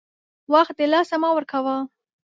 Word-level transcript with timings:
وخت 0.53 0.73
دلاسه 0.81 1.15
مه 1.21 1.29
ورکوه! 1.35 1.75